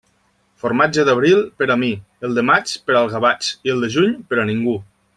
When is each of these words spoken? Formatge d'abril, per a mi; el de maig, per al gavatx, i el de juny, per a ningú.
Formatge 0.63 1.03
d'abril, 1.09 1.43
per 1.59 1.67
a 1.73 1.75
mi; 1.83 1.91
el 2.29 2.35
de 2.39 2.45
maig, 2.51 2.75
per 2.89 2.99
al 3.03 3.13
gavatx, 3.15 3.55
i 3.69 3.75
el 3.79 3.87
de 3.89 3.95
juny, 3.99 4.21
per 4.33 4.45
a 4.47 4.49
ningú. 4.53 4.79